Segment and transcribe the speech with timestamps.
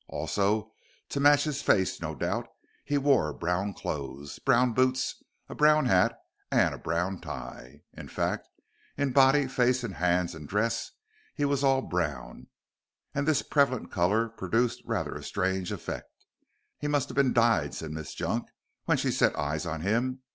[0.07, 0.71] Also,
[1.09, 2.47] to match his face, no doubt,
[2.83, 6.17] he wore brown clothes, brown boots, a brown hat
[6.49, 8.47] and a brown tie in fact,
[8.97, 10.89] in body, face and hands and dress
[11.35, 12.47] he was all brown,
[13.13, 16.09] and this prevalent color produced rather a strange effect.
[16.79, 18.49] "He must ha' bin dyed," said Miss Junk
[18.85, 20.23] when she set eyes on him.